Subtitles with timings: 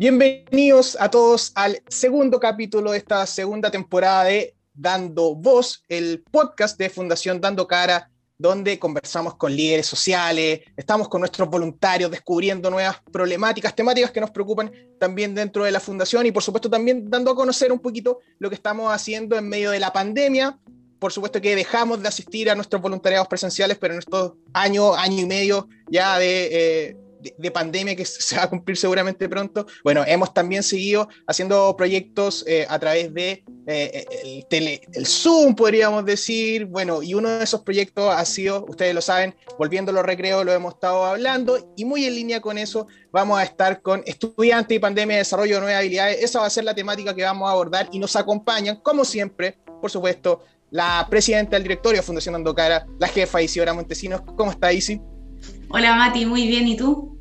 [0.00, 6.78] Bienvenidos a todos al segundo capítulo de esta segunda temporada de Dando Voz, el podcast
[6.78, 8.08] de Fundación Dando Cara,
[8.38, 14.30] donde conversamos con líderes sociales, estamos con nuestros voluntarios descubriendo nuevas problemáticas, temáticas que nos
[14.30, 18.20] preocupan también dentro de la fundación y por supuesto también dando a conocer un poquito
[18.38, 20.60] lo que estamos haciendo en medio de la pandemia.
[21.00, 25.18] Por supuesto que dejamos de asistir a nuestros voluntariados presenciales, pero en estos años, año
[25.18, 26.48] y medio ya de...
[26.52, 31.76] Eh, de, pandemia que se va a cumplir seguramente pronto, bueno, hemos también seguido haciendo
[31.76, 37.28] proyectos eh, a través de eh, el, tele, el Zoom, podríamos decir, bueno, y uno
[37.30, 41.04] de esos proyectos ha sido, ustedes lo saben, volviendo a los recreos, lo hemos estado
[41.04, 45.20] hablando, y muy en línea con eso vamos a estar con estudiantes y pandemia de
[45.20, 47.98] desarrollo de nuevas habilidades, esa va a ser la temática que vamos a abordar y
[47.98, 53.72] nos acompañan, como siempre, por supuesto, la presidenta del directorio Fundación Andocara, la jefa Isidora
[53.72, 54.22] Montesinos.
[54.36, 55.00] ¿Cómo está Isi?
[55.70, 57.18] Hola Mati, muy bien, ¿y tú?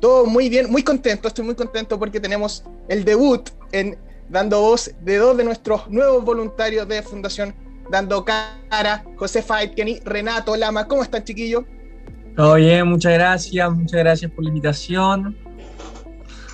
[0.00, 3.98] Todo muy bien, muy contento, estoy muy contento porque tenemos el debut en
[4.28, 7.56] Dando Voz de dos de nuestros nuevos voluntarios de Fundación
[7.90, 10.86] Dando Cara, José Faitken y Renato Lama.
[10.86, 11.64] ¿Cómo están, chiquillos?
[12.36, 15.36] Todo bien, muchas gracias, muchas gracias por la invitación.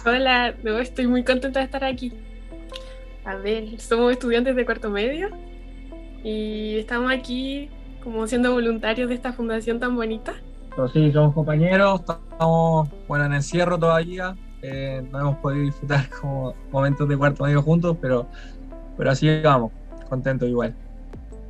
[0.07, 2.15] Hola, estoy muy contenta de estar aquí.
[3.27, 5.29] A ver, somos estudiantes de cuarto medio
[6.25, 7.69] y estamos aquí
[8.03, 10.35] como siendo voluntarios de esta fundación tan bonita
[10.93, 17.09] sí, somos compañeros, estamos bueno, en encierro todavía, eh, no hemos podido disfrutar como momentos
[17.09, 18.27] de cuarto medio juntos, pero,
[18.97, 19.73] pero así vamos,
[20.09, 20.75] contentos igual.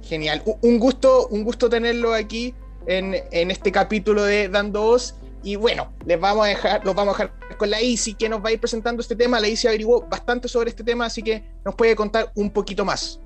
[0.02, 2.54] Genial, un gusto, un gusto tenerlo aquí
[2.86, 5.14] en, en este capítulo de Dando Voz.
[5.44, 8.44] Y bueno, les vamos a dejar, los vamos a dejar con la Isi, que nos
[8.44, 9.40] va a ir presentando este tema.
[9.40, 13.20] La Isi averiguó bastante sobre este tema, así que nos puede contar un poquito más.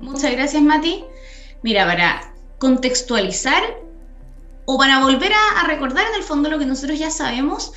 [0.00, 1.04] Muchas gracias, Mati.
[1.62, 3.62] Mira, para contextualizar,
[4.64, 7.72] o para volver a, recordar en el fondo lo que nosotros ya sabemos,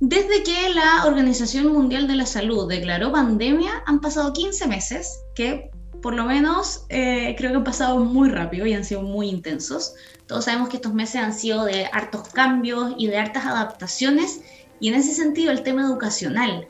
[0.00, 5.70] desde que la Organización Mundial de la Salud declaró pandemia, han pasado 15 meses, que
[6.02, 9.94] por lo menos eh, creo que han pasado muy rápido y han sido muy intensos.
[10.26, 14.42] Todos sabemos que estos meses han sido de hartos cambios y de hartas adaptaciones,
[14.80, 16.68] y en ese sentido el tema educacional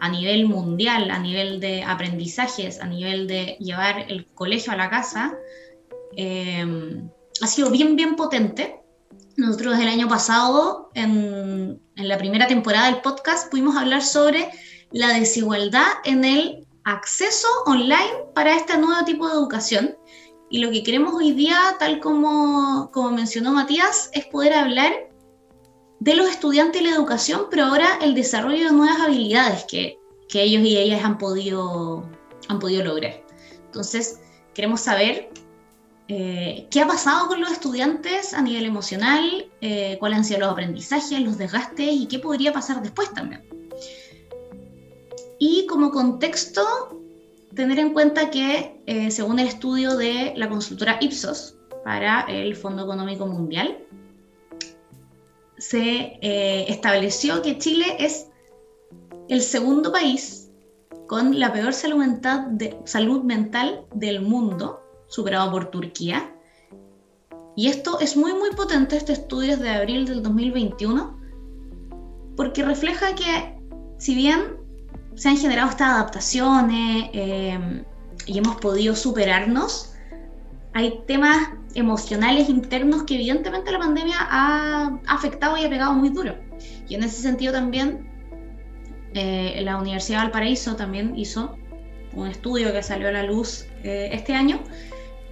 [0.00, 4.90] a nivel mundial, a nivel de aprendizajes, a nivel de llevar el colegio a la
[4.90, 5.32] casa,
[6.16, 6.66] eh,
[7.42, 8.80] ha sido bien, bien potente.
[9.36, 14.48] Nosotros el año pasado, en, la primera temporada del podcast, pudimos hablar sobre
[14.92, 19.96] la desigualdad en el acceso online para este nuevo tipo de educación.
[20.50, 24.92] Y lo que queremos hoy día, tal como, como mencionó Matías, es poder hablar
[25.98, 29.98] de los estudiantes y la educación, pero ahora el desarrollo de nuevas habilidades que,
[30.28, 32.08] que ellos y ellas han podido,
[32.48, 33.24] han podido lograr.
[33.64, 34.20] Entonces,
[34.54, 35.30] queremos saber
[36.14, 39.50] eh, ¿Qué ha pasado con los estudiantes a nivel emocional?
[39.62, 43.42] Eh, ¿Cuáles han sido los aprendizajes, los desgastes y qué podría pasar después también?
[45.38, 47.00] Y como contexto,
[47.54, 52.82] tener en cuenta que eh, según el estudio de la consultora Ipsos para el Fondo
[52.82, 53.78] Económico Mundial,
[55.56, 58.26] se estableció que Chile es
[59.30, 60.50] el segundo país
[61.06, 64.81] con la peor salud mental del mundo
[65.12, 66.34] superado por Turquía.
[67.54, 71.18] Y esto es muy muy potente, este estudio es de abril del 2021,
[72.34, 73.58] porque refleja que
[73.98, 74.56] si bien
[75.14, 77.84] se han generado estas adaptaciones eh,
[78.26, 79.92] y hemos podido superarnos,
[80.72, 86.34] hay temas emocionales internos que evidentemente la pandemia ha afectado y ha pegado muy duro.
[86.88, 88.08] Y en ese sentido también
[89.12, 91.54] eh, la Universidad de Valparaíso también hizo
[92.14, 94.60] un estudio que salió a la luz eh, este año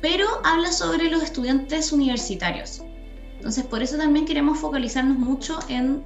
[0.01, 2.83] pero habla sobre los estudiantes universitarios.
[3.37, 6.03] Entonces, por eso también queremos focalizarnos mucho en,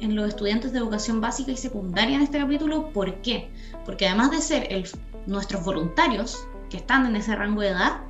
[0.00, 2.90] en los estudiantes de educación básica y secundaria en este capítulo.
[2.90, 3.48] ¿Por qué?
[3.84, 4.88] Porque además de ser el,
[5.26, 8.00] nuestros voluntarios que están en ese rango de edad,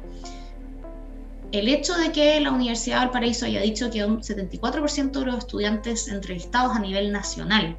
[1.52, 5.38] el hecho de que la Universidad de Valparaíso haya dicho que un 74% de los
[5.38, 7.76] estudiantes entrevistados a nivel nacional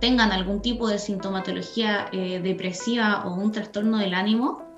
[0.00, 4.69] tengan algún tipo de sintomatología eh, depresiva o un trastorno del ánimo,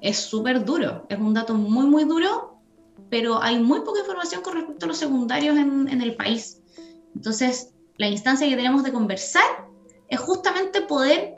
[0.00, 2.58] es súper duro, es un dato muy, muy duro,
[3.10, 6.60] pero hay muy poca información con respecto a los secundarios en, el país.
[7.14, 9.66] Entonces, la instancia que tenemos de conversar
[10.08, 11.36] es justamente poder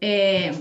[0.00, 0.52] eh,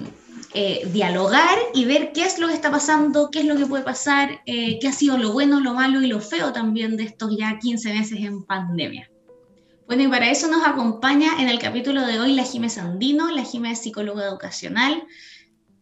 [0.54, 3.84] eh, dialogar y ver qué es lo que está pasando, qué es lo que puede
[3.84, 7.38] pasar, eh, qué ha sido lo bueno, lo malo y lo feo también de estos
[7.38, 9.10] ya 15 meses en pandemia.
[9.88, 13.44] Bueno, y para eso nos acompaña en el capítulo de hoy la Jiménez Andino, la
[13.44, 15.04] Jiménez psicóloga educacional,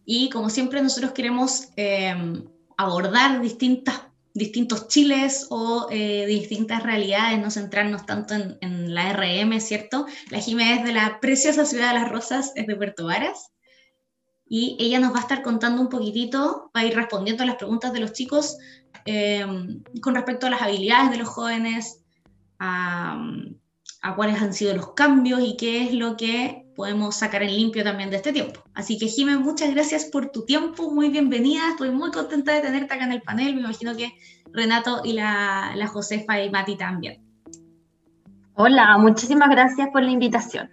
[0.09, 2.45] y como siempre nosotros queremos em,
[2.77, 10.06] abordar distintas, distintos chiles o eh, distintas realidades, no centrarnos tanto en, la RM, ¿cierto?
[10.30, 13.51] La Jime es de la preciosa ciudad de las Rosas, es de Puerto Varas,
[14.48, 17.57] y ella nos va a estar contando un poquitito, va a ir respondiendo a las
[17.57, 18.57] preguntas de los chicos
[19.04, 22.06] em, con respecto a las habilidades de los jóvenes,
[22.59, 23.21] a,
[24.01, 27.83] a cuáles han sido los cambios y qué es lo que podemos sacar en limpio
[27.83, 28.63] también de este tiempo.
[28.75, 32.94] Así que Jimé, muchas gracias por tu tiempo, muy bienvenida, estoy muy contenta de tenerte
[32.94, 34.12] acá en el panel, me imagino que
[34.53, 37.19] Renato y la, la Josefa y Mati también.
[38.53, 40.69] Hola, muchísimas gracias por la invitación.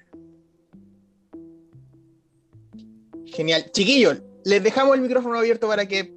[3.24, 3.70] Genial.
[3.72, 6.14] Chiquillos, les dejamos el micrófono abierto para que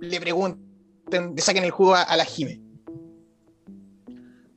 [0.00, 2.60] le pregunten, le saquen el jugo a, la Jime.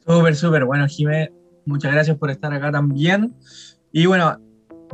[0.08, 0.66] Súper, súper.
[0.66, 1.32] Bueno, Jime,
[1.68, 3.36] muchas gracias por estar acá también.
[3.92, 4.40] Y bueno,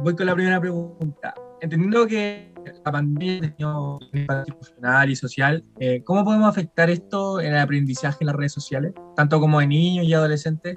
[0.04, 1.34] voy con la primera pregunta.
[1.62, 2.54] Entendiendo que
[2.86, 8.18] la pandemia ha impacto emocional y social, eh, ¿cómo podemos afectar esto en el aprendizaje
[8.22, 8.94] en las redes sociales?
[9.16, 10.76] Tanto como de niños y adolescentes,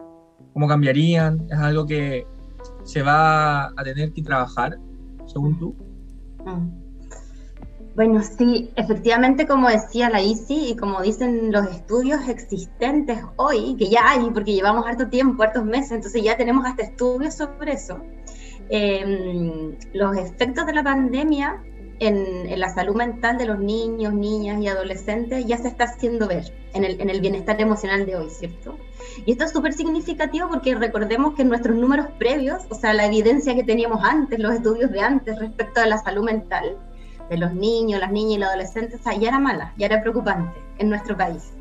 [0.53, 1.47] ¿cómo cambiarían?
[1.51, 2.27] ¿Es algo que
[2.85, 4.79] se va a tener que trabajar,
[5.27, 5.75] según tú?
[6.45, 6.91] Mm.
[7.97, 13.91] Bueno, sí, efectivamente, como decía la ICI y como dicen los estudios existentes hoy, que
[13.91, 18.01] ya hay, porque llevamos harto tiempo, hartos meses, entonces ya tenemos hasta estudios sobre eso,
[18.73, 21.61] Em, los efectos de la pandemia
[21.99, 26.53] en, la salud mental de los niños, niñas y adolescentes ya se está haciendo ver
[26.73, 28.77] en el, en el bienestar emocional de hoy, ¿cierto?
[29.27, 33.57] Y esto es súper significativo porque recordemos que nuestros números previos, o sea, la evidencia
[33.57, 36.79] que teníamos antes, los estudios de antes respecto a la salud mental
[37.29, 40.91] de los niños, las niñas y los adolescentes, ya era mala, ya era preocupante en
[40.91, 41.53] nuestro país.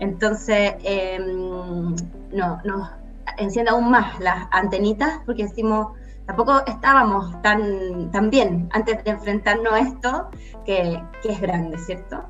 [0.00, 1.94] Entonces, em,
[2.32, 2.90] no, nos
[3.36, 5.88] enciende aún más las antenitas porque decimos,
[6.26, 10.28] tampoco estábamos tan, tan bien antes de enfrentarnos a esto,
[10.64, 12.24] que, que es grande, ¿cierto?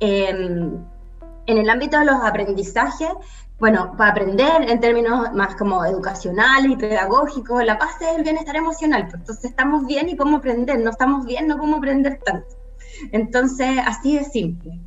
[0.00, 0.78] Em,
[1.46, 3.10] en el ámbito de los aprendizajes,
[3.58, 8.56] bueno, para aprender en términos más como educacionales y pedagógicos, la base es el bienestar
[8.56, 9.02] emocional.
[9.04, 12.56] Pues, entonces estamos bien y podemos aprender, no estamos bien, no podemos aprender tanto.
[13.12, 14.80] Entonces, así de simple.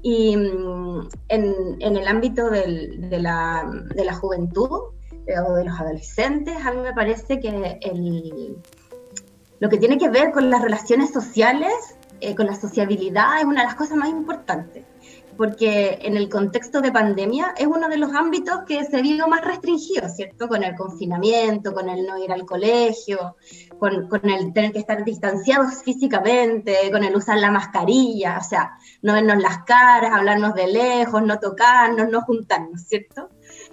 [0.00, 4.80] Y mm, en, en el ámbito del, de, la, de la juventud,
[5.46, 8.56] o de los adolescentes, a mí me parece que el,
[9.60, 11.72] lo que tiene que ver con las relaciones sociales,
[12.20, 14.84] eh, con la sociabilidad, es una de las cosas más importantes,
[15.36, 19.44] porque en el contexto de pandemia es uno de los ámbitos que se vio más
[19.44, 20.48] restringido, ¿cierto?
[20.48, 23.36] Con el confinamiento, con el no ir al colegio,
[23.78, 28.72] con, con el tener que estar distanciados físicamente, con el usar la mascarilla, o sea,
[29.02, 33.30] no vernos las caras, hablarnos de lejos, no tocarnos, no juntarnos, ¿cierto?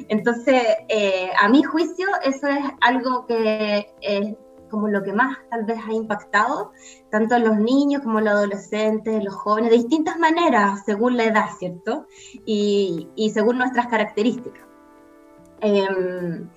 [0.08, 4.36] Entonces, eh, a mi juicio, eso es algo que es
[4.70, 6.72] como lo que más tal vez ha impactado,
[7.10, 11.26] tanto a los niños como a los adolescentes, los jóvenes, de distintas maneras, según la
[11.26, 12.06] edad, ¿cierto?
[12.46, 14.64] Y, según nuestras características.
[15.62, 16.48] Em,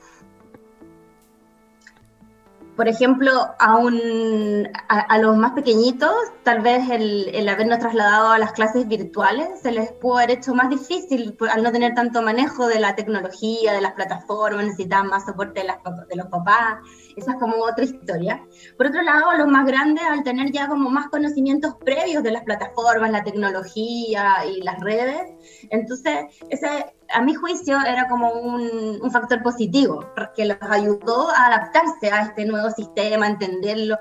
[2.77, 8.39] por ejemplo, a, un, a, los más pequeñitos, tal vez el, el, habernos trasladado a
[8.39, 12.67] las clases virtuales se les pudo haber hecho más difícil al no tener tanto manejo
[12.69, 15.79] de la tecnología, de las plataformas, necesitaban más soporte de, las,
[16.09, 16.79] de los papás.
[17.17, 18.43] Esa es como otra historia.
[18.77, 22.43] Por otro lado, los más grandes, al tener ya como más conocimientos previos de las
[22.43, 25.23] plataformas, la tecnología y las redes,
[25.71, 30.05] entonces ese a mi juicio era como un, un, factor positivo,
[30.35, 33.99] que los ayudó a adaptarse a este nuevo sistema, a entenderlo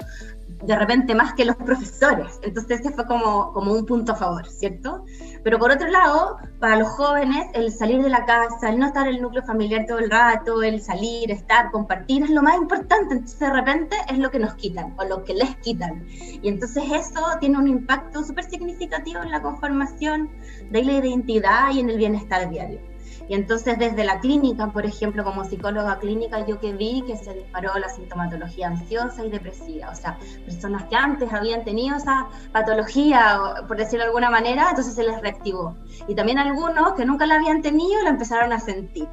[0.63, 2.39] de repente más que los profesores.
[2.43, 5.05] Entonces ese fue como, como un punto a favor, ¿cierto?
[5.43, 9.07] Pero por otro lado, para los jóvenes, el salir de la casa, el no estar
[9.07, 13.15] en el núcleo familiar todo el rato, el salir, estar, compartir, es lo más importante.
[13.15, 16.05] Entonces de repente es lo que nos quitan o lo que les quitan.
[16.09, 20.29] Y entonces eso tiene un impacto súper significativo en la conformación
[20.69, 22.90] de la identidad y en el bienestar diario.
[23.31, 27.33] Y entonces desde la clínica, por ejemplo, como psicóloga clínica, yo que vi que se
[27.33, 33.39] disparó la sintomatología ansiosa y depresiva, o sea, personas que antes habían tenido esa patología,
[33.69, 35.77] por decirlo de alguna manera, entonces se les reactivó.
[36.09, 39.07] Y también algunos que nunca la habían tenido la empezaron a sentir.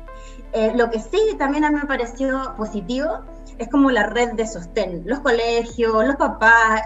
[0.52, 3.20] Eh, lo que sí también a mí me pareció positivo
[3.58, 5.04] es como la red de sostén.
[5.06, 6.82] Los colegios, los papás,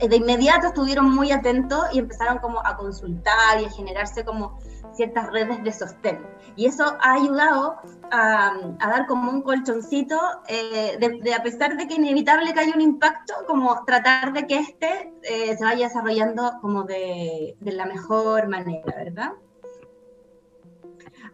[0.00, 4.58] eh, de inmediato estuvieron muy atentos y empezaron como a consultar y a generarse como
[4.94, 6.26] ciertas redes de sostén.
[6.56, 7.76] Y eso ha ayudado
[8.10, 12.80] a, dar como un colchoncito, eh, de, a pesar de que inevitable que haya un
[12.80, 18.48] impacto, como tratar de que este eh, se vaya desarrollando como de, de, la mejor
[18.48, 19.32] manera, ¿verdad?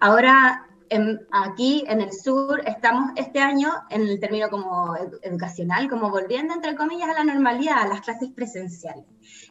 [0.00, 0.67] Ahora,
[1.31, 6.75] aquí en el sur, estamos este año en el término como educacional, como volviendo, entre
[6.75, 9.05] comillas, a la normalidad, a las clases presenciales.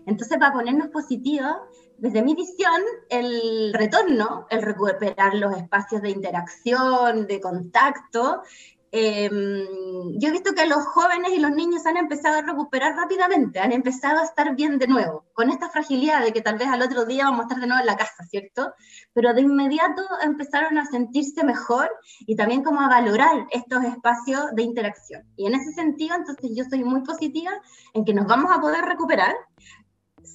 [0.06, 1.56] Entonces, para ponernos positivos,
[2.00, 8.44] desde mi visión, el retorno, el recuperar los espacios de interacción, de contacto,
[8.92, 13.60] Em, yo he visto que los jóvenes y los niños han empezado a recuperar rápidamente,
[13.60, 16.82] han empezado a estar bien de nuevo, con esta fragilidad de que tal vez al
[16.82, 18.74] otro día vamos a estar de nuevo en la casa, ¿cierto?
[19.14, 21.92] Pero de inmediato empezaron a sentirse mejor
[22.22, 25.24] y también como a valorar estos espacios de interacción.
[25.36, 27.52] Y en ese sentido, entonces yo soy muy positiva
[27.94, 29.36] en que nos vamos a poder recuperar.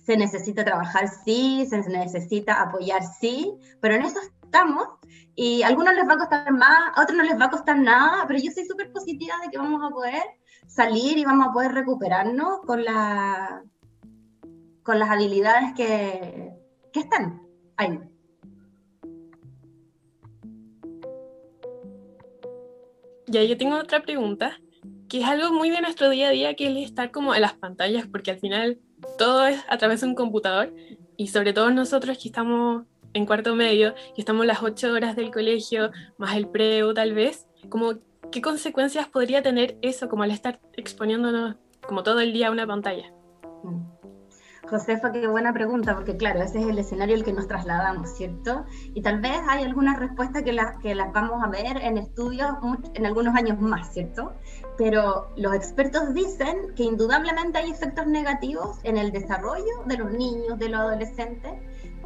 [0.05, 4.89] Se necesita trabajar, sí, se necesita apoyar, sí, pero en eso estamos
[5.37, 7.77] y a algunos les va a costar más, a otros no les va a costar
[7.79, 10.23] nada, pero yo soy súper positiva de que vamos a poder
[10.67, 13.65] salir y vamos a poder recuperarnos con, la,
[14.83, 16.53] con las habilidades que,
[16.93, 17.43] que están
[17.77, 17.99] ahí.
[23.27, 24.61] Ya, yo tengo otra pregunta,
[25.09, 27.55] que es algo muy de nuestro día a día, que es estar como en las
[27.55, 28.79] pantallas, porque al final
[29.17, 30.73] todo es a través de un computador
[31.17, 35.31] y sobre todo nosotros que estamos en cuarto medio y estamos las ocho horas del
[35.31, 37.95] colegio, más el preo tal vez, como
[38.33, 41.57] qué consecuencias podría tener eso, como al estar exponiéndonos
[41.87, 43.13] como todo el día a una pantalla.
[43.63, 43.95] Mm.
[44.69, 48.65] Josefa, qué buena pregunta, porque claro, ese es el escenario al que nos trasladamos, ¿cierto?
[48.95, 52.49] Y tal vez hay algunas respuestas que, las que las vamos a ver en estudios
[52.95, 54.33] en algunos años más, ¿cierto?
[54.77, 60.59] Pero los expertos dicen que indudablemente hay efectos negativos en el desarrollo de los niños,
[60.59, 61.53] de los adolescentes,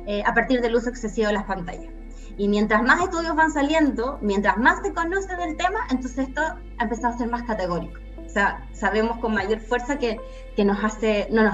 [0.07, 1.93] eh, a partir del uso excesivo de las pantallas.
[2.37, 6.83] Y mientras más estudios van saliendo, mientras más se conoce del tema, entonces esto ha
[6.83, 7.99] empezado a ser más categórico.
[8.25, 10.21] O sea, sabemos con mayor fuerza que,
[10.55, 10.85] que no nos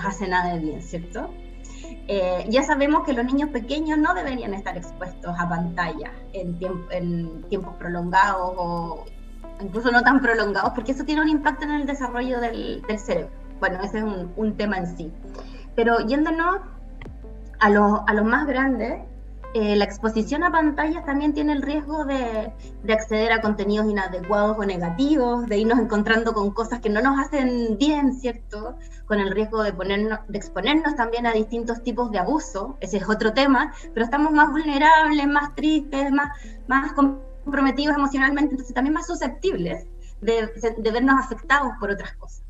[0.04, 1.30] hace nada de bien, ¿cierto?
[2.06, 6.58] Eh, ya sabemos que los niños pequeños no deberían estar expuestos a pantalla en,
[6.90, 9.06] en tiempos prolongados o
[9.60, 13.30] incluso no tan prolongados, porque eso tiene un impacto en el desarrollo del, del cerebro.
[13.60, 15.12] Bueno, ese es un, un tema en sí.
[15.74, 16.60] Pero yéndonos
[17.60, 19.00] a los, a los más grandes,
[19.54, 24.58] eh, la exposición a pantallas también tiene el riesgo de, de, acceder a contenidos inadecuados
[24.58, 28.76] o negativos, de irnos encontrando con cosas que no nos hacen bien, ¿cierto?
[29.06, 33.08] Con el riesgo de, ponernos, de exponernos también a distintos tipos de abuso, ese es
[33.08, 36.92] otro tema, pero estamos más vulnerables, más tristes, más, más
[37.44, 39.86] comprometidos emocionalmente, entonces también más susceptibles
[40.20, 40.48] de,
[40.78, 42.42] de vernos afectados por otras cosas.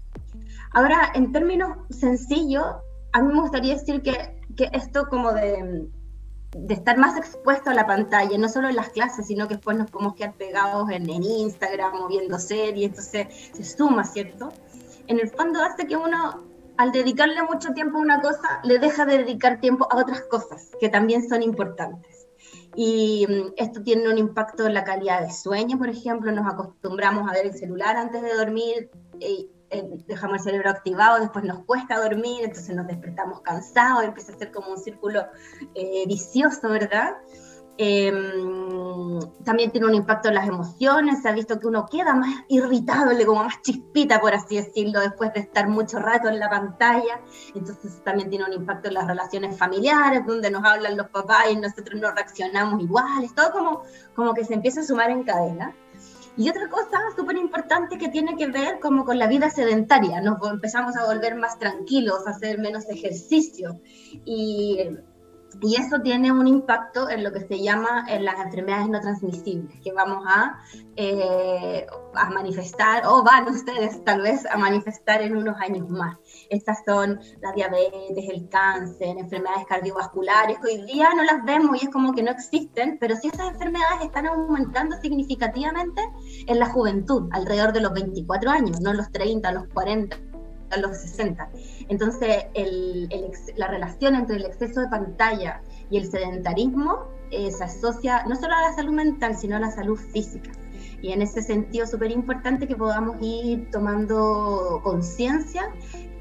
[0.73, 2.65] Ahora, en términos sencillos,
[3.13, 5.89] a mí me gustaría decir que que esto como de,
[6.57, 9.77] de, estar más expuesto a la pantalla, no solo en las clases, sino que después
[9.77, 14.53] nos podemos quedar pegados en, en Instagram o viendo series, entonces se suma, ¿cierto?
[15.07, 16.45] En el fondo hace que uno,
[16.77, 20.71] al dedicarle mucho tiempo a una cosa, le deja de dedicar tiempo a otras cosas
[20.81, 22.14] que también son importantes.
[22.77, 27.29] Y mm, esto tiene un impacto en la calidad de sueño, por ejemplo, nos acostumbramos
[27.29, 28.91] a ver el celular antes de dormir
[29.21, 34.33] y eh, dejamos el cerebro activado, después nos cuesta dormir, entonces nos despertamos cansados, empieza
[34.33, 35.27] a ser como un círculo
[35.75, 37.15] eh, vicioso, ¿verdad?
[37.77, 42.45] Em, también tiene un impacto en las emociones, se ha visto que uno queda más
[42.49, 47.21] irritable, como más chispita, por así decirlo, después de estar mucho rato en la pantalla.
[47.55, 51.57] Entonces también tiene un impacto en las relaciones familiares, donde nos hablan los papás y
[51.57, 53.83] nosotros no reaccionamos iguales, todo como,
[54.15, 55.75] como que se empieza a sumar en cadena.
[56.37, 60.39] Y otra cosa súper importante que tiene que ver como con la vida sedentaria, nos
[60.51, 63.81] empezamos a volver más tranquilos, a hacer menos ejercicio
[64.25, 64.79] y
[65.61, 69.81] y eso tiene un impacto en lo que se llama en las enfermedades no transmisibles,
[69.83, 70.59] que vamos a,
[70.97, 76.17] eh, a manifestar, o van ustedes tal vez a manifestar en unos años más.
[76.51, 81.87] Estas son la diabetes, el cáncer, enfermedades cardiovasculares, que hoy día no las vemos y
[81.87, 86.03] es como que no existen, pero sí estas enfermedades están aumentando significativamente
[86.47, 90.34] en la juventud, alrededor de los 24 años, no los 30, los 40
[90.75, 91.49] a los 60.
[91.89, 92.47] Entonces,
[93.57, 98.55] la relación entre el exceso de pantalla y el sedentarismo eh, se asocia no solo
[98.55, 100.51] a la salud mental, sino a la salud física.
[101.03, 105.71] Y en ese sentido, súper importante que podamos ir tomando conciencia.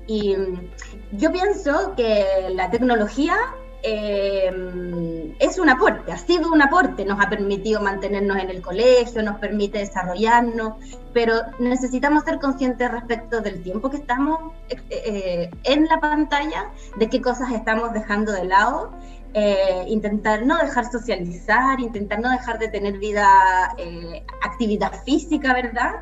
[0.08, 0.70] Y mm,
[1.14, 3.38] yo pienso que la tecnología
[3.86, 9.22] eh, es un aporte, ha sido un aporte, nos ha permitido mantenernos en el colegio,
[9.24, 10.76] nos permite desarrollarnos,
[11.14, 17.10] pero necesitamos ser conscientes respecto del tiempo que estamos eh, eh, en la pantalla, de
[17.10, 18.94] qué cosas estamos dejando de lado,
[19.88, 23.28] intentar no dejar socializar, intentar no dejar de tener vida,
[24.44, 25.94] actividad física, ¿verdad?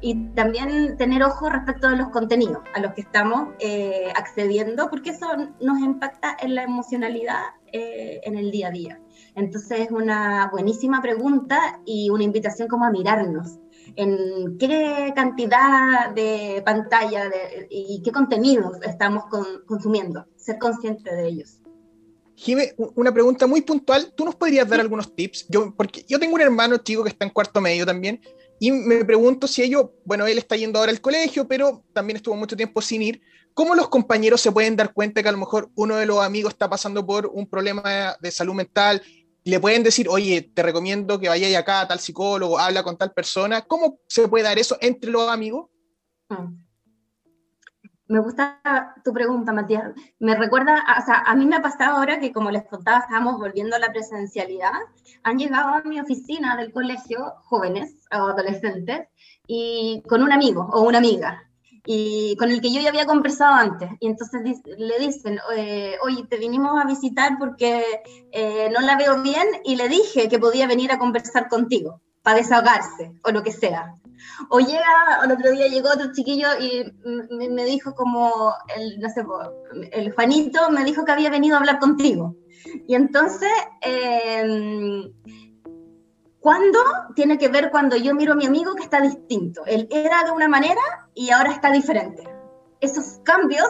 [0.00, 5.10] Y también tener ojo respecto de los contenidos a los que estamos eh, accediendo, porque
[5.10, 5.26] eso
[5.60, 9.00] nos impacta en la emocionalidad eh, en el día a día.
[9.34, 13.58] Entonces es una buenísima pregunta y una invitación como a mirarnos
[13.94, 17.30] en qué cantidad de pantalla
[17.70, 19.24] y qué contenidos estamos
[19.66, 21.60] consumiendo, ser consciente de ellos.
[22.34, 24.12] Jime, una pregunta muy puntual.
[24.14, 25.46] ¿Tú nos podrías dar algunos tips?
[25.48, 28.20] Yo, porque yo tengo un hermano chico que está en cuarto medio también,
[28.58, 32.36] y me pregunto si ellos, bueno, él está yendo ahora al colegio, pero también estuvo
[32.36, 33.20] mucho tiempo sin ir.
[33.54, 36.52] ¿Cómo los compañeros se pueden dar cuenta que a lo mejor uno de los amigos
[36.52, 39.02] está pasando por un problema de salud mental?
[39.44, 43.12] Le pueden decir, oye, te recomiendo que vayáis acá a tal psicólogo, habla con tal
[43.12, 43.62] persona.
[43.62, 45.70] ¿Cómo se puede dar eso entre los amigos?
[46.28, 46.65] Mm.
[48.08, 49.92] Me gusta tu pregunta, Matías.
[50.20, 53.38] Me recuerda, o sea, a mí me ha pasado ahora que, como les contaba, estábamos
[53.38, 54.72] volviendo a la presencialidad.
[55.24, 59.08] Han llegado a mi oficina del colegio jóvenes o adolescentes
[59.46, 61.42] y con un amigo o una amiga
[61.86, 63.90] y con el que yo ya había conversado antes.
[64.00, 65.38] Y entonces le dicen,
[66.02, 67.84] oye, te vinimos a visitar porque
[68.32, 72.38] eh, no la veo bien y le dije que podía venir a conversar contigo para
[72.38, 73.94] desahogarse o lo que sea.
[74.50, 76.92] O llega, el otro día llegó otro chiquillo y
[77.30, 79.24] me, dijo como, el, no sé,
[79.92, 82.36] el Juanito me dijo que había venido a hablar contigo.
[82.86, 83.50] Y entonces,
[83.82, 85.12] eh,
[86.40, 86.78] ¿cuándo
[87.14, 89.64] tiene que ver cuando yo miro a mi amigo que está distinto?
[89.66, 90.80] Él era de una manera
[91.14, 92.22] y ahora está diferente.
[92.80, 93.68] Esos cambios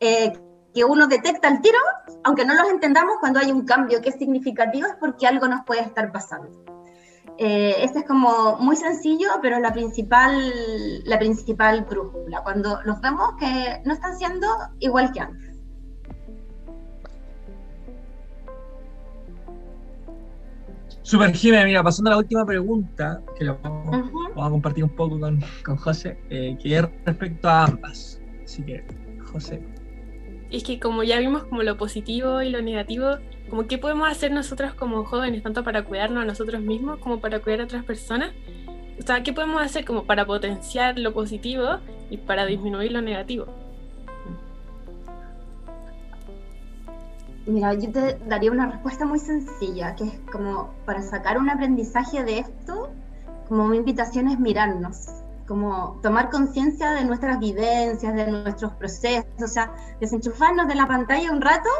[0.00, 0.32] eh,
[0.74, 1.78] que uno detecta al tiro,
[2.24, 5.64] aunque no los entendamos, cuando hay un cambio que es significativo es porque algo nos
[5.64, 6.77] puede estar pasando.
[7.40, 10.34] Eh, este es como muy sencillo, pero la principal,
[11.04, 14.48] la principal brújula, cuando los vemos que no están siendo
[14.80, 15.56] igual que antes.
[21.02, 25.18] Super Jiménez, mira, pasando a la última pregunta, que lo vamos, a compartir un poco
[25.20, 28.20] con, con José, eh, que es respecto a ambas.
[28.44, 28.84] Así que,
[29.32, 29.77] José.
[30.50, 33.18] Es que como ya vimos como lo positivo y lo negativo,
[33.50, 37.40] como qué podemos hacer nosotros como jóvenes, tanto para cuidarnos a nosotros mismos como para
[37.40, 38.32] cuidar a otras personas.
[38.98, 41.78] O sea, ¿qué podemos hacer como para potenciar lo positivo
[42.10, 43.46] y para disminuir lo negativo?
[47.46, 52.22] Mira, yo te daría una respuesta muy sencilla, que es como para sacar un aprendizaje
[52.22, 52.90] de esto,
[53.48, 55.08] como mi invitación es mirarnos,
[55.48, 61.32] como tomar conciencia de nuestras vivencias, de nuestros procesos, o sea, desenchufarnos de la pantalla
[61.32, 61.70] un rato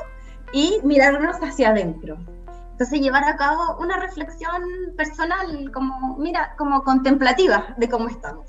[0.53, 2.17] y mirarnos hacia adentro.
[2.73, 4.63] Entonces llevar a cabo una reflexión
[4.97, 8.47] personal, como, mira, como contemplativa de cómo estamos.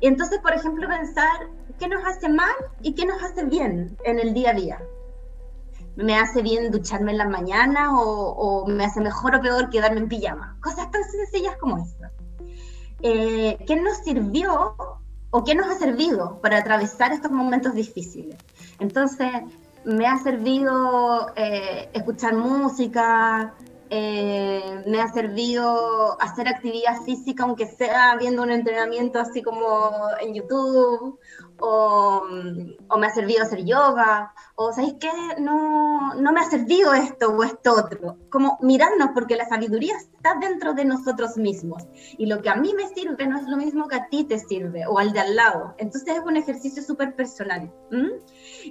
[0.00, 4.18] Y entonces, por ejemplo, pensar qué nos hace mal y qué nos hace bien en
[4.18, 4.78] el día a día.
[5.96, 10.08] ¿Me hace bien ducharme en la mañana o, me hace mejor o peor quedarme en
[10.08, 10.56] pijama?
[10.62, 11.99] Cosas tan sencillas como esta.
[13.02, 14.74] Eh, ¿Qué nos sirvió
[15.30, 18.36] o qué nos ha servido para atravesar estos momentos difíciles?
[18.78, 19.30] Entonces,
[19.84, 23.54] me ha servido eh, escuchar música,
[23.88, 30.34] eh, me ha servido hacer actividad física, aunque sea viendo un entrenamiento así como en
[30.34, 31.18] YouTube,
[31.60, 32.24] o,
[32.98, 35.10] me ha servido hacer yoga, o ¿sabéis qué?
[35.38, 38.16] No, no me ha servido esto o esto otro.
[38.30, 41.86] Como mirarnos, porque la sabiduría está dentro de nosotros mismos.
[42.18, 44.38] Y lo que a mí me sirve no es lo mismo que a ti te
[44.38, 45.74] sirve, o al de al lado.
[45.78, 47.72] Entonces es un ejercicio súper personal.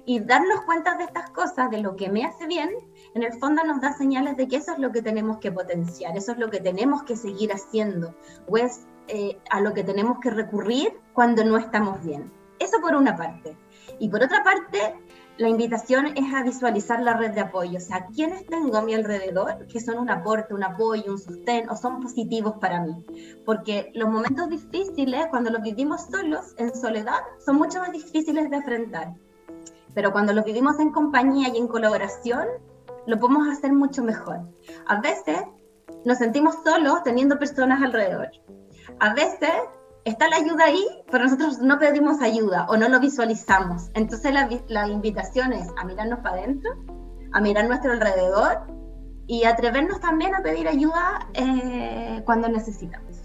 [0.06, 2.70] Y darnos cuenta de estas cosas, de lo que me hace bien,
[3.14, 6.16] en el fondo nos da señales de que eso es lo que tenemos que potenciar,
[6.18, 8.16] eso es lo que tenemos que seguir haciendo,
[8.48, 12.32] o es eh, a lo que tenemos que recurrir cuando no estamos bien.
[12.70, 13.58] Eso por una parte.
[13.98, 14.96] Y por otra parte,
[15.38, 18.94] la invitación es a visualizar la red de apoyo, o sea, quiénes tengo a mi
[18.94, 23.04] alrededor que son un aporte, un apoyo, un sostén o son positivos para mí.
[23.44, 28.58] Porque los momentos difíciles, cuando los vivimos solos, en soledad, son mucho más difíciles de
[28.58, 29.16] enfrentar.
[29.96, 32.46] Pero cuando los vivimos en compañía y en colaboración,
[33.08, 34.42] lo podemos hacer mucho mejor.
[34.86, 35.40] A veces
[36.06, 38.30] nos sentimos solos teniendo personas alrededor.
[39.00, 39.50] A veces
[40.06, 43.90] está la ayuda ahí, pero nosotros no pedimos ayuda o no lo visualizamos.
[43.94, 46.72] Entonces la, la invitación es a mirarnos para adentro,
[47.32, 48.68] a mirar nuestro alrededor
[49.28, 53.19] y atrevernos también a pedir ayuda eh, cuando necesitamos.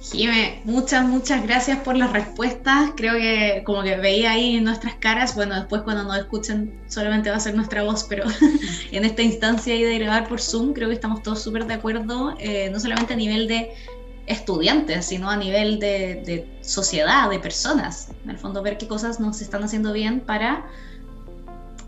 [0.00, 2.92] Jime, muchas, muchas gracias por las respuestas.
[2.96, 7.36] Creo que como que veía ahí nuestras caras, bueno, después cuando nos escuchen solamente va
[7.36, 8.24] a ser nuestra voz, pero
[8.92, 12.34] en esta instancia ahí de grabar por Zoom creo que estamos todos súper de acuerdo,
[12.38, 13.72] eh, no solamente a nivel de
[14.26, 18.08] estudiantes, sino a nivel de, sociedad, de personas.
[18.24, 20.66] En el fondo, ver qué cosas nos están haciendo bien para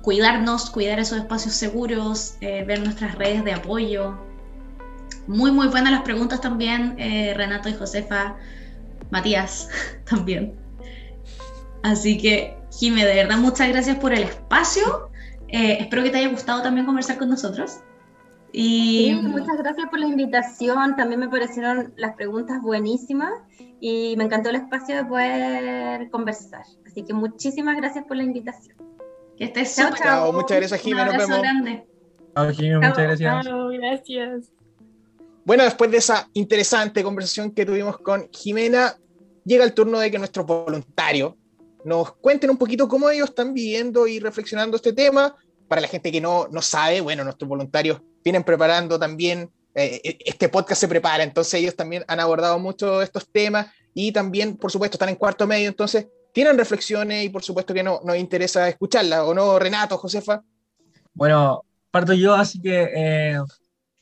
[0.03, 4.19] cuidarnos, cuidar esos espacios seguros, eh, ver nuestras redes de apoyo,
[5.31, 8.37] muy, muy buenas las preguntas también, eh, Renato y Josefa,
[9.11, 9.69] Matías
[10.05, 10.55] también.
[11.83, 15.09] Así que, Jime, de verdad, muchas gracias por el espacio.
[15.49, 17.79] Eh, espero que te haya gustado también conversar con nosotros.
[18.53, 20.97] Y muchas gracias por la invitación.
[20.97, 23.33] También me parecieron las preguntas buenísimas
[23.81, 26.65] y me encantó el espacio de poder conversar.
[26.85, 28.77] Así que muchísimas gracias por la invitación.
[29.39, 30.33] Que estés chao, chao.
[30.33, 31.13] Muchas gracias, Jimena.
[31.13, 31.39] Nos vemos.
[31.41, 31.87] Grande.
[32.35, 32.89] Chao, Jimena.
[32.89, 33.45] Muchas gracias.
[33.47, 34.60] Chao, gracias.
[35.45, 38.97] Bueno, después de esa interesante conversación que tuvimos con Jimena,
[39.45, 41.35] llega el turno de que nuestros voluntarios
[41.85, 45.35] nos cuenten un poquito cómo ellos están viviendo y reflexionando este tema.
[45.67, 50.19] Para la gente que no, no sabe, bueno, nuestros voluntarios vienen preparando también, eh, eh,
[50.25, 54.71] este podcast se prepara, entonces ellos también han abordado mucho estos temas y también, por
[54.71, 58.69] supuesto, están en cuarto medio, entonces tienen reflexiones y por supuesto que no, nos interesa
[58.69, 60.43] escucharlas, ¿o no, Renato, Josefa?
[61.15, 63.39] Bueno, parto yo, así que eh,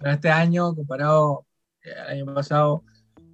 [0.00, 1.46] este año, comparado
[1.82, 2.84] eh, al año pasado,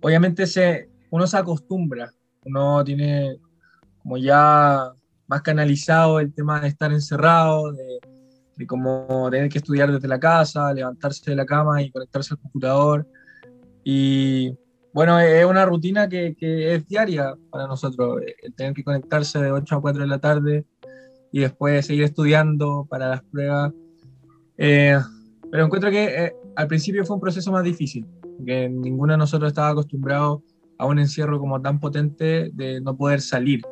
[0.01, 2.11] obviamente se, uno se acostumbra,
[2.45, 3.39] uno tiene
[4.03, 4.93] como ya
[5.27, 8.01] más canalizado el tema de estar encerrado, de
[8.57, 12.41] de cómo tener que estudiar desde la casa, levantarse de la cama y conectarse al
[12.41, 13.07] computador.
[13.83, 14.57] Y
[14.93, 19.51] bueno, es una rutina que, que es diaria para nosotros, el tener que conectarse de
[19.51, 20.65] 8 a 4 de la tarde
[21.33, 23.73] y después seguir estudiando para las pruebas.
[24.57, 24.99] Eh,
[25.51, 29.49] pero encuentro que eh, al principio fue un proceso más difícil, porque ninguno de nosotros
[29.49, 30.43] estaba acostumbrado
[30.79, 33.63] a un encierro como tan potente de no poder salir.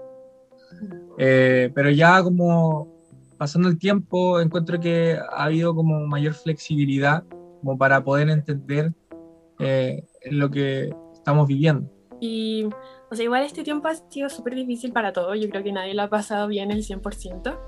[1.18, 2.92] Eh, pero ya como
[3.38, 7.24] pasando el tiempo, encuentro que ha habido como mayor flexibilidad
[7.60, 8.92] como para poder entender
[9.58, 11.90] eh, lo que estamos viviendo.
[12.20, 12.68] Y,
[13.10, 15.94] o sea, igual este tiempo ha sido súper difícil para todos, yo creo que nadie
[15.94, 17.58] lo ha pasado bien el 100%.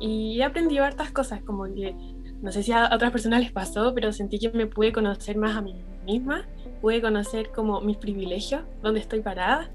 [0.00, 1.94] Y he aprendido hartas cosas, como que,
[2.42, 5.56] no sé si a otras personas les pasó, pero sentí que me pude conocer más
[5.56, 6.46] a mí misma,
[6.80, 9.70] pude conocer como mis privilegios, dónde estoy parada,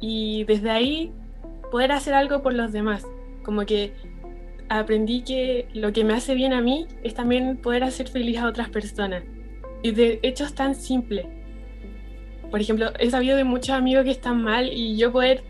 [0.00, 1.12] y desde ahí
[1.70, 3.06] poder hacer algo por los demás,
[3.44, 3.92] como que
[4.68, 8.48] aprendí que lo que me hace bien a mí es también poder hacer feliz a
[8.48, 9.22] otras personas.
[9.82, 11.26] Y de hechos tan simples.
[12.50, 15.42] Por ejemplo, he sabido de muchos amigos que están mal y yo poder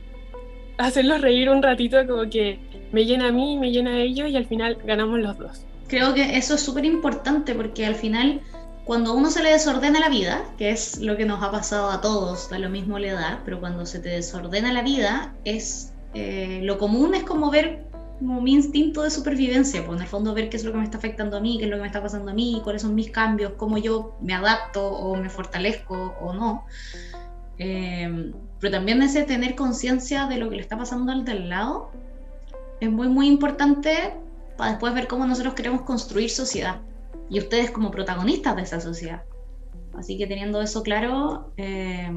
[0.78, 2.58] hacerlos reír un ratito como que
[2.92, 5.66] me llena a mí, me llena a ellos y al final ganamos los dos.
[5.88, 8.40] Creo que eso es súper importante porque al final
[8.84, 12.00] cuando uno se le desordena la vida, que es lo que nos ha pasado a
[12.00, 16.60] todos, da lo mismo la edad, pero cuando se te desordena la vida, es eh,
[16.62, 17.84] lo común es como ver
[18.18, 20.84] como mi instinto de supervivencia, pues en el fondo ver qué es lo que me
[20.84, 22.94] está afectando a mí, qué es lo que me está pasando a mí, cuáles son
[22.94, 26.64] mis cambios, cómo yo me adapto o me fortalezco o no.
[27.58, 31.90] Eh, pero también ese tener conciencia de lo que le está pasando al del lado
[32.80, 34.14] es muy, muy importante
[34.56, 36.80] para después ver cómo nosotros queremos construir sociedad
[37.30, 39.22] y ustedes como protagonistas de esa sociedad.
[39.96, 42.10] Así que teniendo eso claro, eh,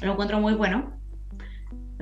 [0.00, 1.02] lo encuentro muy bueno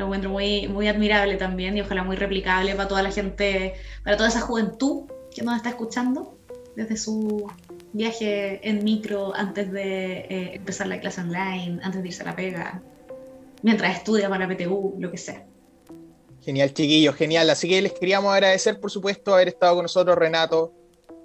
[0.00, 4.16] lo encuentro muy, muy admirable también y ojalá muy replicable para toda la gente, para
[4.16, 6.38] toda esa juventud que nos está escuchando
[6.74, 7.50] desde su
[7.92, 12.36] viaje en micro antes de eh, empezar la clase online, antes de irse a la
[12.36, 12.82] pega,
[13.62, 15.44] mientras estudia para la PTU, lo que sea.
[16.42, 17.50] Genial, chiquillos, genial.
[17.50, 20.72] Así que les queríamos agradecer, por supuesto, haber estado con nosotros, Renato,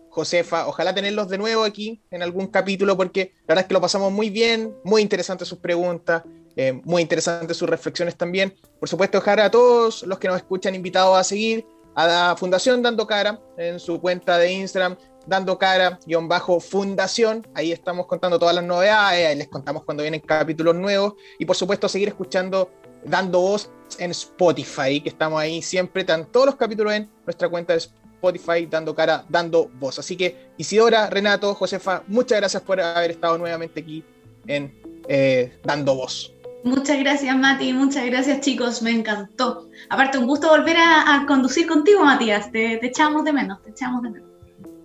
[0.10, 0.68] Josefa.
[0.68, 4.12] Ojalá tenerlos de nuevo aquí en algún capítulo, porque la verdad es que lo pasamos
[4.12, 6.24] muy bien, muy interesantes sus preguntas.
[6.58, 8.56] Eh, muy interesantes sus reflexiones también.
[8.80, 12.82] Por supuesto, dejar a todos los que nos escuchan invitados a seguir a la Fundación
[12.82, 14.96] Dando Cara en su cuenta de Instagram,
[15.28, 17.46] Dando Cara-Fundación.
[17.54, 21.16] Ahí estamos contando todas las novedades, ahí les contamos cuando vienen capítulos nuevos.
[21.40, 22.70] Y por supuesto, seguir escuchando
[23.06, 27.74] Dando Voz en Spotify, que estamos ahí siempre, están todos los capítulos en nuestra cuenta
[27.74, 30.00] de Spotify, Dando Cara, Dando Voz.
[30.00, 34.04] Así que Isidora, Renato, Josefa, muchas gracias por haber estado nuevamente aquí
[34.48, 34.74] en
[35.08, 36.36] eh, Dando Voz.
[36.64, 37.74] Muchas gracias, Mati.
[37.74, 38.82] Muchas gracias, chicos.
[38.82, 39.70] Me encantó.
[39.88, 42.52] Aparte, un gusto volver a, conducir contigo, Matías.
[42.52, 44.30] Te, echamos de menos, te echamos de menos.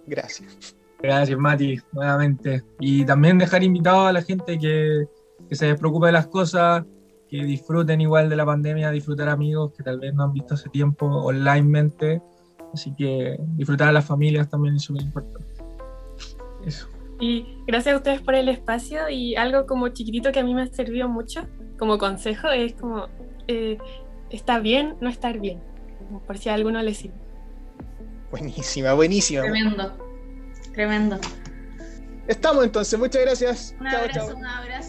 [0.07, 0.77] Gracias.
[1.03, 2.63] Gracias, Mati, nuevamente.
[2.81, 5.07] Y también dejar invitado a la gente que,
[5.49, 6.85] que se despreocupe de las cosas,
[7.31, 10.69] que disfruten igual de la pandemia, disfrutar amigos que tal vez no han visto hace
[10.69, 12.21] tiempo onlinemente.
[12.75, 15.47] Así que disfrutar a las familias también es súper importante.
[16.67, 16.89] Eso.
[17.21, 20.63] Y gracias a ustedes por el espacio y algo como chiquitito que a mí me
[20.63, 21.47] ha servido mucho
[21.79, 23.09] como consejo es como,
[23.47, 23.79] eh,
[24.31, 25.61] está bien no estar bien,
[26.27, 27.17] por si a alguno le sirve.
[28.31, 29.43] Buenísima, buenísima.
[29.43, 29.93] Tremendo,
[30.73, 31.19] tremendo.
[32.27, 33.77] Estamos entonces, muchas gracias.
[33.81, 34.80] Un abrazo, un abrazo.